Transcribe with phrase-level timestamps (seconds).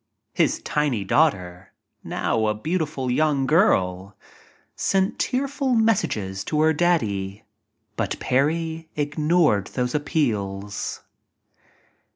[0.33, 4.17] His tiny daughter, now a beautiful young girl,
[4.75, 7.43] sent tear ful messages to her daddy,
[7.97, 11.01] but Parry ignored those appeals.